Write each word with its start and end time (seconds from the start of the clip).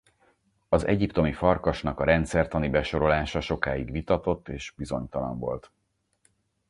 Az 0.69 0.87
egyiptomi 0.87 1.33
farkasnak 1.33 1.99
a 1.99 2.03
rendszertani 2.03 2.69
besorolása 2.69 3.39
sokáig 3.41 3.91
vitatott 3.91 4.49
és 4.49 4.73
bizonytalan 4.75 5.39
volt. 5.39 5.71